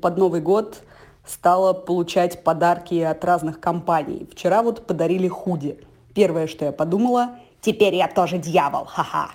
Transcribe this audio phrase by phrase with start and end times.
[0.00, 0.82] Под Новый год
[1.26, 4.26] стала получать подарки от разных компаний.
[4.32, 5.78] Вчера вот подарили худи.
[6.14, 9.32] Первое, что я подумала, теперь я тоже дьявол, ха-ха.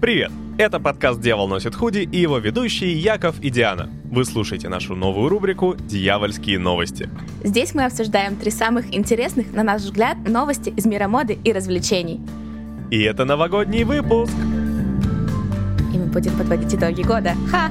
[0.00, 0.32] Привет!
[0.56, 3.90] Это подкаст «Дьявол носит худи» и его ведущие Яков и Диана.
[4.04, 7.08] Вы слушаете нашу новую рубрику «Дьявольские новости».
[7.42, 12.20] Здесь мы обсуждаем три самых интересных, на наш взгляд, новости из мира моды и развлечений.
[12.90, 14.32] И это новогодний выпуск!
[15.92, 17.34] И мы будем подводить итоги года.
[17.50, 17.70] Ха!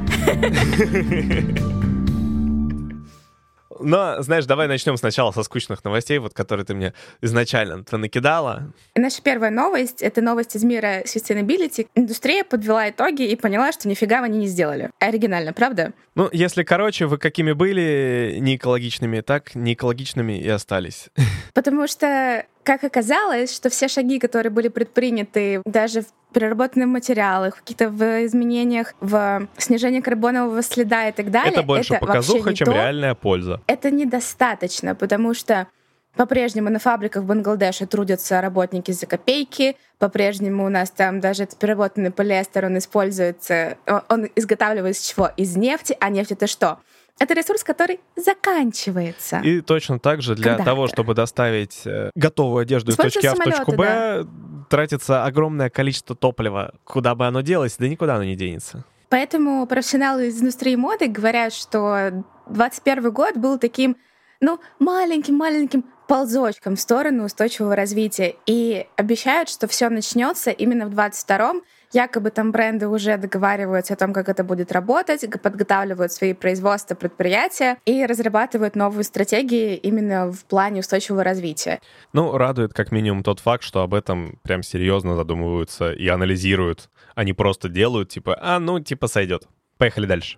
[3.79, 8.71] Но, знаешь, давай начнем сначала со скучных новостей, вот которые ты мне изначально ты накидала.
[8.95, 11.88] Наша первая новость— это новость из мира sustainability.
[11.95, 14.89] Индустрия подвела итоги и поняла, что нифига они не сделали.
[14.99, 15.93] Оригинально, правда?
[16.16, 21.09] Ну, если короче, вы какими были не экологичными, так не экологичными и остались.
[21.53, 27.59] Потому что как оказалось, что все шаги, которые были предприняты даже в переработанных материалах, в
[27.59, 31.53] каких-то в изменениях, в снижении карбонового следа и так далее.
[31.53, 32.73] Это больше это показуха, чем то.
[32.73, 33.61] реальная польза.
[33.67, 35.67] Это недостаточно, потому что
[36.16, 39.75] по-прежнему на фабриках в Бангладеше трудятся работники за копейки.
[39.98, 43.77] По-прежнему у нас там даже этот переработанный полиэстер, он используется,
[44.09, 45.31] он изготавливается из чего?
[45.38, 45.98] Из нефти.
[46.00, 46.80] А нефть это что?
[47.19, 49.39] Это ресурс, который заканчивается.
[49.44, 53.36] И точно так же для Когда того, чтобы доставить э, готовую одежду из точки А
[53.36, 54.28] в точку Б, да.
[54.70, 56.73] тратится огромное количество топлива.
[56.83, 58.83] Куда бы оно делось, да никуда оно не денется.
[59.09, 63.95] Поэтому профессионалы из индустрии моды говорят, что 2021 год был таким,
[64.42, 68.36] ну, маленьким-маленьким ползочком в сторону устойчивого развития.
[68.45, 71.61] И обещают, что все начнется именно в 2022
[71.92, 77.78] Якобы там бренды уже договариваются о том, как это будет работать, подготавливают свои производства, предприятия
[77.86, 81.80] и разрабатывают новые стратегии именно в плане устойчивого развития.
[82.14, 86.89] Ну, радует как минимум тот факт, что об этом прям серьезно задумываются и анализируют.
[87.14, 89.48] Они просто делают, типа, а, ну, типа, сойдет.
[89.77, 90.36] Поехали дальше.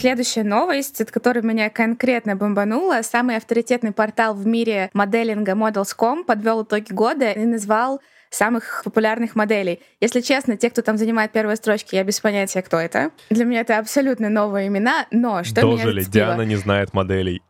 [0.00, 6.62] Следующая новость, от которой меня конкретно бомбанула, самый авторитетный портал в мире моделинга Models.com подвел
[6.62, 8.00] итоги года и назвал
[8.30, 9.82] самых популярных моделей.
[10.00, 13.10] Если честно, те, кто там занимает первые строчки, я без понятия, кто это.
[13.28, 16.26] Для меня это абсолютно новые имена, но что Дожили, меня зацепило...
[16.26, 17.42] Диана не знает моделей.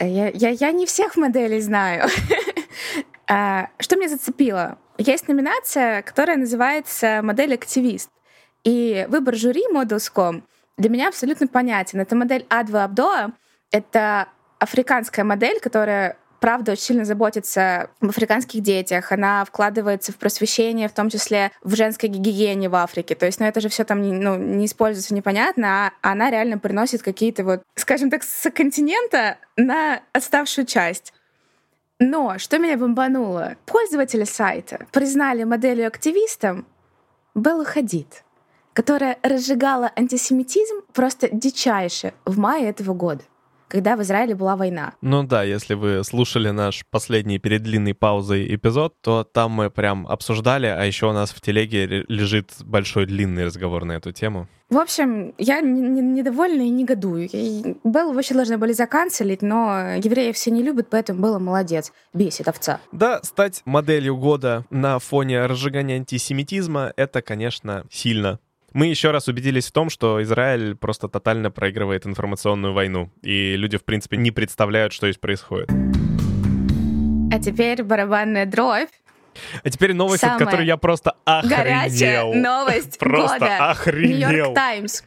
[0.00, 2.08] Я, я, я не всех моделей знаю.
[3.28, 4.78] А, что меня зацепило?
[4.98, 8.08] Есть номинация, которая называется «Модель активист».
[8.62, 10.44] И выбор жюри Models.com
[10.76, 12.00] для меня абсолютно понятен.
[12.00, 13.32] Это модель А2 Абдоа.
[13.70, 14.28] Это
[14.58, 20.92] африканская модель, которая правда очень сильно заботится об африканских детях, она вкладывается в просвещение, в
[20.92, 23.14] том числе в женской гигиене в Африке.
[23.14, 27.02] То есть, ну это же все там ну, не используется непонятно, а она реально приносит
[27.02, 31.12] какие-то вот, скажем так, с континента на отставшую часть.
[31.98, 33.56] Но что меня бомбануло?
[33.64, 36.66] Пользователи сайта признали моделью активистом
[37.34, 38.22] Белла Хадид,
[38.76, 43.24] которая разжигала антисемитизм просто дичайше в мае этого года
[43.68, 44.94] когда в Израиле была война.
[45.00, 50.06] Ну да, если вы слушали наш последний перед длинной паузой эпизод, то там мы прям
[50.06, 54.46] обсуждали, а еще у нас в телеге лежит большой длинный разговор на эту тему.
[54.68, 57.28] В общем, я недовольна и негодую.
[57.84, 61.92] Беллу вообще должны были заканцелить, но евреи все не любят, поэтому Белла молодец.
[62.14, 62.80] Бесит овца.
[62.92, 68.40] Да, стать моделью года на фоне разжигания антисемитизма— это, конечно, сильно
[68.76, 73.78] мы еще раз убедились в том, что Израиль просто тотально проигрывает информационную войну, и люди,
[73.78, 75.70] в принципе, не представляют, что здесь происходит.
[77.32, 78.90] А теперь барабанная дробь.
[79.64, 81.56] А теперь новость, Самая от которой я просто охренел.
[81.56, 83.70] Горячая новость Просто года.
[83.70, 84.28] охренел.
[84.28, 85.02] Нью-Йорк Таймс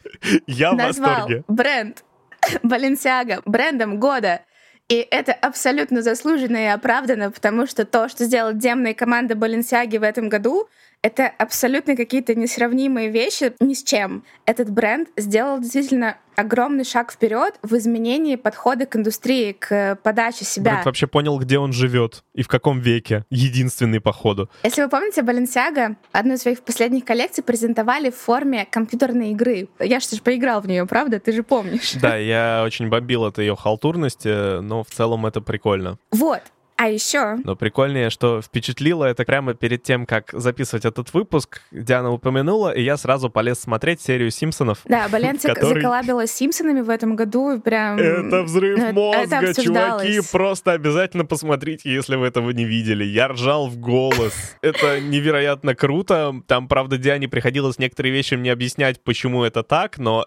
[0.47, 1.43] я в назвал восторге.
[1.47, 2.03] бренд
[2.63, 4.41] Balenciaga брендом года.
[4.87, 10.03] И это абсолютно заслуженно и оправдано, потому что то, что сделала демная команда Balenciaga в
[10.03, 10.67] этом году,
[11.01, 14.23] это абсолютно какие-то несравнимые вещи ни с чем.
[14.45, 20.71] Этот бренд сделал действительно огромный шаг вперед в изменении подхода к индустрии, к подаче себя.
[20.71, 23.25] Бренд вообще понял, где он живет и в каком веке.
[23.29, 24.49] Единственный, походу.
[24.63, 29.67] Если вы помните, Balenciaga одну из своих последних коллекций презентовали в форме компьютерной игры.
[29.79, 31.19] Я же поиграл в нее, правда?
[31.19, 31.93] Ты же помнишь.
[31.93, 35.97] Да, я очень бомбил от ее халтурности, но в целом это прикольно.
[36.11, 36.41] Вот.
[36.79, 37.35] А еще...
[37.43, 42.81] Но прикольнее, что впечатлило это прямо перед тем, как записывать этот выпуск, Диана упомянула, и
[42.81, 44.79] я сразу полез смотреть серию «Симпсонов».
[44.85, 45.73] Да, Баленцик который...
[45.73, 47.99] заколабила с «Симпсонами» в этом году, и прям...
[47.99, 53.03] Это взрыв мозга, это чуваки, просто обязательно посмотрите, если вы этого не видели.
[53.03, 54.33] Я ржал в голос.
[54.61, 56.33] Это невероятно круто.
[56.47, 60.25] Там, правда, Диане приходилось некоторые вещи мне объяснять, почему это так, но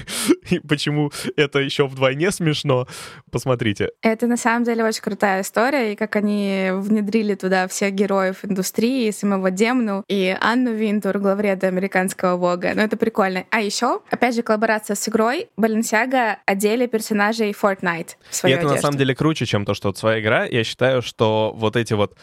[0.68, 2.86] почему это еще вдвойне смешно.
[3.30, 3.90] Посмотрите.
[4.00, 9.10] Это на самом деле очень крутая история, и как они внедрили туда всех героев индустрии,
[9.10, 12.72] самого Демну и Анну Винтур, главреда американского Вога.
[12.74, 13.44] Ну, это прикольно.
[13.50, 15.48] А еще, опять же, коллаборация с игрой.
[15.58, 18.76] Balenciaga одели персонажей Fortnite в свою И это одежду.
[18.76, 20.44] на самом деле круче, чем то, что вот своя игра.
[20.44, 22.16] Я считаю, что вот эти вот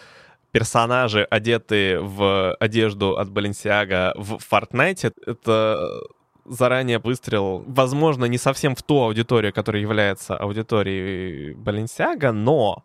[0.51, 5.79] персонажи, одетые в одежду от Balenciaga в Fortnite, это
[6.45, 12.83] заранее выстрел, возможно, не совсем в ту аудиторию, которая является аудиторией Balenciaga, но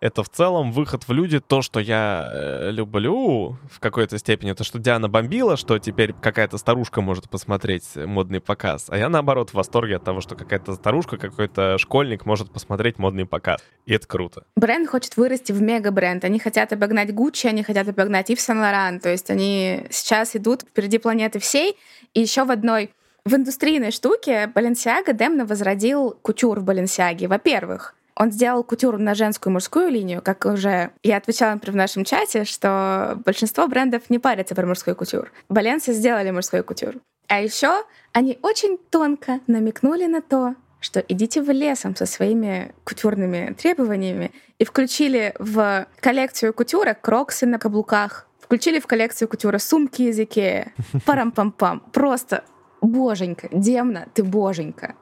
[0.00, 4.64] это в целом выход в люди, то, что я э, люблю в какой-то степени, то,
[4.64, 9.54] что Диана бомбила, что теперь какая-то старушка может посмотреть модный показ, а я, наоборот, в
[9.54, 13.60] восторге от того, что какая-то старушка, какой-то школьник может посмотреть модный показ.
[13.86, 14.44] И это круто.
[14.56, 16.24] Бренд хочет вырасти в мега-бренд.
[16.24, 19.00] Они хотят обогнать Гуччи, они хотят обогнать Ив Сен-Лоран.
[19.00, 21.76] То есть они сейчас идут впереди планеты всей.
[22.14, 22.90] И еще в одной
[23.24, 27.28] в индустрийной штуке Balenciaga Демна возродил кутюр в Баленсиаге.
[27.28, 31.76] Во-первых, он сделал кутюр на женскую и мужскую линию, как уже я отвечала, например, в
[31.76, 35.32] нашем чате, что большинство брендов не парятся про мужской кутюр.
[35.48, 36.96] Баленсы сделали мужской кутюр.
[37.28, 43.54] А еще они очень тонко намекнули на то, что идите в лесом со своими кутюрными
[43.54, 50.18] требованиями и включили в коллекцию кутюра кроксы на каблуках, включили в коллекцию кутюра сумки из
[50.18, 50.72] Икея.
[51.06, 51.82] Парам-пам-пам.
[51.92, 52.44] Просто
[52.80, 54.96] боженька, Демна, ты боженька.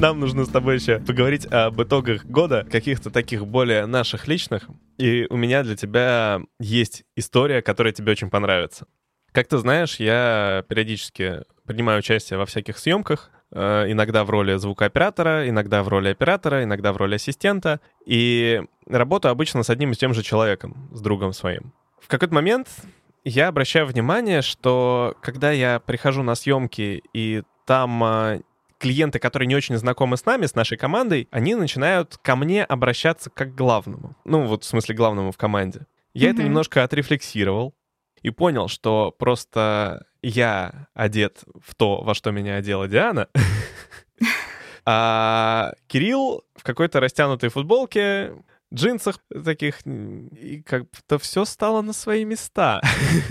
[0.00, 4.68] Нам нужно с тобой еще поговорить об итогах года, каких-то таких более наших личных.
[4.98, 8.86] И у меня для тебя есть история, которая тебе очень понравится.
[9.32, 15.48] Как ты знаешь, я периодически принимаю участие во всяких съемках, э, иногда в роли звукооператора,
[15.48, 17.80] иногда в роли оператора, иногда в роли ассистента.
[18.04, 21.72] И работаю обычно с одним и тем же человеком, с другом своим.
[22.00, 22.68] В какой-то момент
[23.24, 28.40] я обращаю внимание, что когда я прихожу на съемки, и там э,
[28.84, 33.30] клиенты, которые не очень знакомы с нами, с нашей командой, они начинают ко мне обращаться
[33.30, 34.14] как к главному.
[34.26, 35.86] Ну, вот в смысле главному в команде.
[36.12, 36.44] Я это Мгм.
[36.50, 37.74] немножко отрефлексировал
[38.20, 43.28] и понял, что просто я одет в то, во что меня одела Диана,
[44.84, 48.32] а Кирилл в какой-то растянутой футболке,
[48.72, 52.82] джинсах таких, и как-то все стало на свои места.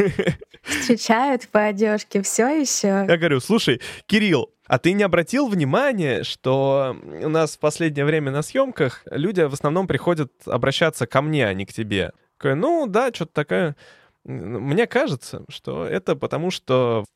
[0.64, 3.06] Встречают по одежке все еще.
[3.08, 8.32] Я говорю, слушай, Кирилл, а ты не обратил внимания, что у нас в последнее время
[8.32, 12.12] на съемках люди в основном приходят обращаться ко мне, а не к тебе?
[12.40, 13.76] Такой, ну да, что-то такое.
[14.24, 17.06] Мне кажется, что это потому, что...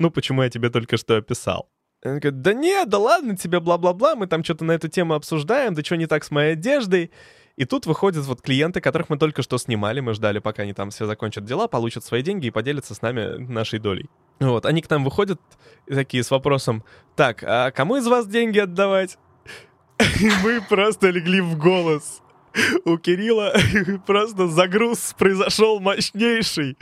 [0.00, 1.70] Ну, почему я тебе только что описал?
[2.04, 5.74] Он говорит, да нет, да ладно тебе, бла-бла-бла, мы там что-то на эту тему обсуждаем,
[5.74, 7.12] да что не так с моей одеждой.
[7.54, 10.90] И тут выходят вот клиенты, которых мы только что снимали, мы ждали, пока они там
[10.90, 14.10] все закончат дела, получат свои деньги и поделятся с нами нашей долей.
[14.38, 15.40] Вот, они к нам выходят
[15.88, 16.84] такие с вопросом,
[17.14, 19.18] так, а кому из вас деньги отдавать?
[20.20, 22.20] И мы просто легли в голос.
[22.84, 23.54] У Кирилла
[24.06, 26.76] просто загруз произошел мощнейший.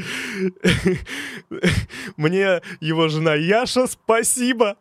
[2.17, 4.77] Мне его жена Яша, спасибо.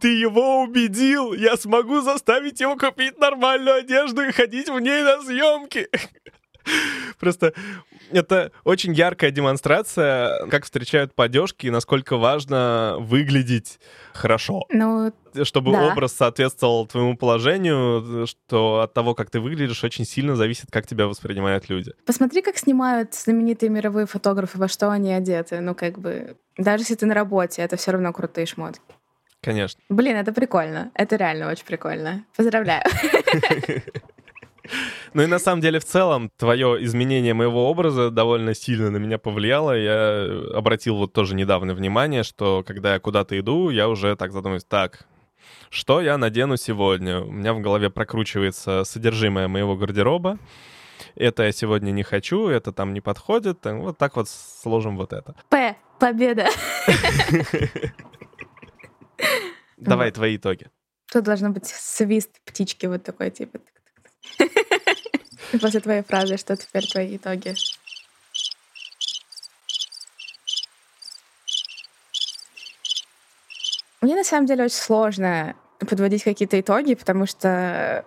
[0.00, 1.34] Ты его убедил.
[1.34, 5.88] Я смогу заставить его купить нормальную одежду и ходить в ней на съемки.
[7.18, 7.52] Просто
[8.12, 13.78] это очень яркая демонстрация, как встречают по одежке и насколько важно выглядеть
[14.14, 14.64] хорошо.
[14.70, 15.12] Ну,
[15.42, 15.88] Чтобы Да.
[15.92, 21.06] образ соответствовал твоему положению, что от того, как ты выглядишь, очень сильно зависит, как тебя
[21.06, 21.92] воспринимают люди.
[22.06, 25.60] посмотри, как снимают знаменитые мировые фотографы, во что они одеты.
[25.60, 28.80] Ну, как бы, даже если ты на работе, это все равно крутые шмотки.
[29.40, 29.80] Конечно.
[29.88, 30.90] Блин, это прикольно.
[30.94, 32.24] Это реально очень прикольно.
[32.36, 32.82] Поздравляю.
[35.14, 39.18] Ну и на самом деле в целом твое изменение моего образа довольно сильно на меня
[39.18, 39.76] повлияло.
[39.76, 44.64] Я обратил вот тоже недавно внимание, что когда я куда-то иду, я уже так задумываюсь,
[44.64, 45.06] так,
[45.70, 47.20] что я надену сегодня?
[47.20, 50.38] У меня в голове прокручивается содержимое моего гардероба.
[51.14, 53.58] Это я сегодня не хочу, это там не подходит.
[53.64, 55.34] Вот так вот сложим вот это.
[55.48, 55.76] П.
[55.98, 56.48] Победа.
[59.76, 60.68] Давай твои итоги.
[61.10, 63.58] Тут должно быть свист птички вот такой, типа.
[65.60, 67.54] После твоей фразы, что теперь твои итоги.
[74.00, 78.04] Мне на самом деле очень сложно подводить какие-то итоги, потому что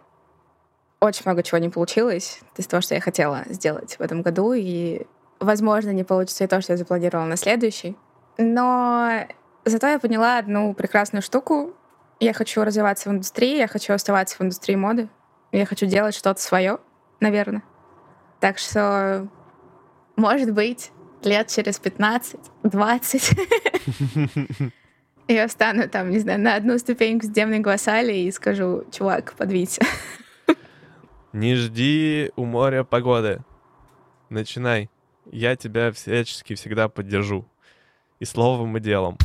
[1.00, 5.02] очень много чего не получилось из того, что я хотела сделать в этом году, и,
[5.40, 7.98] возможно, не получится и то, что я запланировала на следующий.
[8.38, 9.26] Но
[9.66, 11.74] зато я поняла одну прекрасную штуку.
[12.20, 15.10] Я хочу развиваться в индустрии, я хочу оставаться в индустрии моды,
[15.52, 16.78] я хочу делать что-то свое,
[17.22, 17.64] наверное.
[18.42, 19.30] Так что,
[20.18, 20.92] может быть,
[21.24, 24.74] лет через 15-20
[25.28, 29.82] я встану там, не знаю, на одну ступеньку с Демной Гвасали и скажу, чувак, подвинься.
[31.34, 33.42] Не жди у моря погоды.
[34.30, 34.90] Начинай.
[35.32, 37.46] Я тебя всячески всегда поддержу.
[38.20, 39.18] И словом, и делом.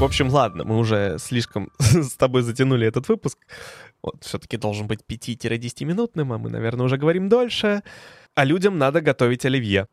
[0.00, 3.36] В общем, ладно, мы уже слишком с тобой затянули этот выпуск.
[4.02, 7.82] Вот, все-таки должен быть 5-10-минутным, а мы, наверное, уже говорим дольше.
[8.34, 9.88] А людям надо готовить оливье.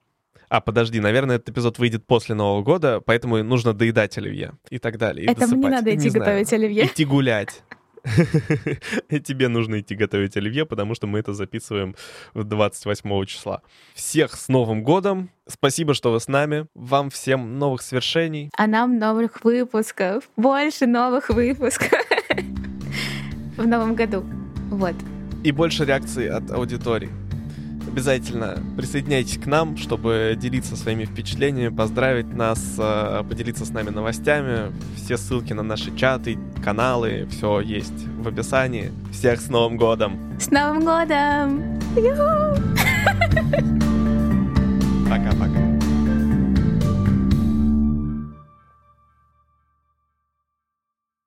[0.48, 4.98] А, подожди, наверное, этот эпизод выйдет после Нового года, поэтому нужно доедать оливье и так
[4.98, 5.28] далее.
[5.28, 6.86] Это мне надо идти готовить оливье.
[6.86, 7.64] Идти гулять.
[9.24, 11.96] Тебе нужно идти готовить оливье, потому что мы это записываем
[12.34, 13.62] 28 числа.
[13.94, 15.30] Всех с Новым годом!
[15.48, 16.68] Спасибо, что вы с нами.
[16.76, 18.50] Вам всем новых свершений.
[18.58, 20.30] А нам новых выпусков.
[20.36, 22.02] Больше новых выпусков
[23.58, 24.26] в новом году.
[24.70, 24.96] Вот.
[25.44, 27.27] И больше реакций от аудитории.
[27.88, 34.72] Обязательно присоединяйтесь к нам, чтобы делиться своими впечатлениями, поздравить нас, э, поделиться с нами новостями.
[34.96, 38.92] Все ссылки на наши чаты, каналы, все есть в описании.
[39.12, 40.20] Всех с Новым годом!
[40.40, 41.80] С Новым годом!
[45.10, 45.57] Пока-пока.